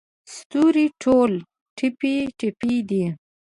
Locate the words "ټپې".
1.77-2.15